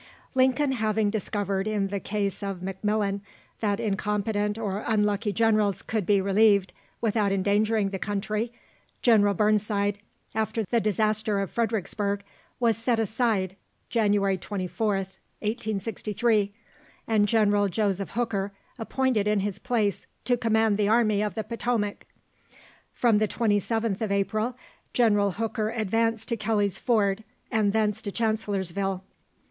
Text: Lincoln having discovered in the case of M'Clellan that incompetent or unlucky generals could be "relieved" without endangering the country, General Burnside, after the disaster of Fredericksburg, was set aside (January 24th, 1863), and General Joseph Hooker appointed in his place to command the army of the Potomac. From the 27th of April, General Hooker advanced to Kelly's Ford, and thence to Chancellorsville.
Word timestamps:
Lincoln 0.33 0.71
having 0.71 1.11
discovered 1.11 1.67
in 1.67 1.89
the 1.89 1.99
case 1.99 2.41
of 2.41 2.63
M'Clellan 2.63 3.21
that 3.59 3.79
incompetent 3.79 4.57
or 4.57 4.83
unlucky 4.87 5.31
generals 5.31 5.83
could 5.83 6.07
be 6.07 6.19
"relieved" 6.19 6.73
without 7.01 7.31
endangering 7.31 7.89
the 7.91 7.99
country, 7.99 8.51
General 9.03 9.35
Burnside, 9.35 9.99
after 10.33 10.63
the 10.63 10.81
disaster 10.81 11.39
of 11.39 11.51
Fredericksburg, 11.51 12.23
was 12.59 12.77
set 12.77 12.99
aside 12.99 13.55
(January 13.91 14.39
24th, 14.39 15.13
1863), 15.41 16.51
and 17.07 17.27
General 17.27 17.67
Joseph 17.67 18.09
Hooker 18.13 18.51
appointed 18.79 19.27
in 19.27 19.41
his 19.41 19.59
place 19.59 20.07
to 20.25 20.35
command 20.35 20.79
the 20.79 20.89
army 20.89 21.21
of 21.21 21.35
the 21.35 21.43
Potomac. 21.43 22.07
From 22.91 23.19
the 23.19 23.27
27th 23.27 24.01
of 24.01 24.11
April, 24.11 24.57
General 24.93 25.33
Hooker 25.33 25.69
advanced 25.69 26.27
to 26.29 26.37
Kelly's 26.37 26.79
Ford, 26.79 27.23
and 27.51 27.71
thence 27.71 28.01
to 28.01 28.11
Chancellorsville. 28.11 29.03